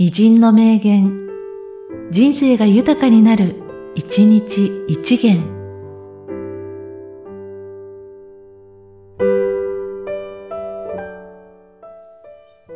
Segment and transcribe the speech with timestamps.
[0.00, 1.26] 偉人の名言、
[2.12, 3.56] 人生が豊かになる、
[3.96, 5.42] 一日一元。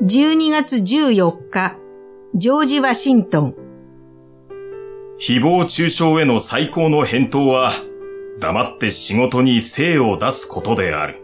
[0.02, 1.76] 12月14日、
[2.34, 3.54] ジョージ・ワシントン。
[5.20, 7.70] 誹謗中傷への最高の返答は、
[8.40, 11.21] 黙って仕事に精を出すことである。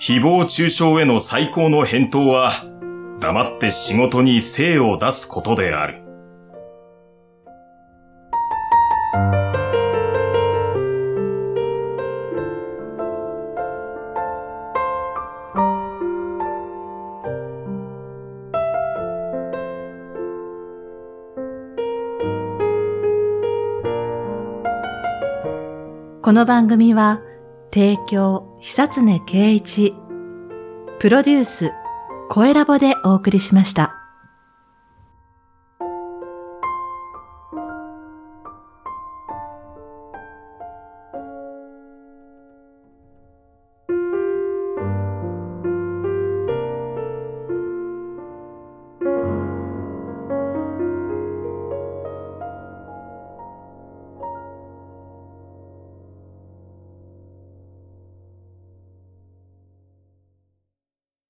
[0.00, 2.52] 誹謗中傷への最高の返答は、
[3.20, 6.00] 黙って仕事に精を出すことである。
[26.22, 27.20] この番組は、
[27.72, 29.94] 提供、久常圭一、
[31.00, 31.72] プロデュース、
[32.28, 33.99] 声ラボでお送りしました。